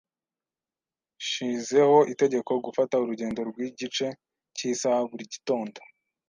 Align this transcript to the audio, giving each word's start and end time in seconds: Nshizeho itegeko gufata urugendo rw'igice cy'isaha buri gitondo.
Nshizeho 1.19 1.97
itegeko 2.13 2.51
gufata 2.65 2.93
urugendo 3.03 3.39
rw'igice 3.49 4.05
cy'isaha 4.55 5.01
buri 5.09 5.25
gitondo. 5.33 5.79